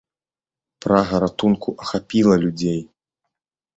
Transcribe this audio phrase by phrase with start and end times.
[0.85, 2.81] Прага ратунку ахапіла людзей.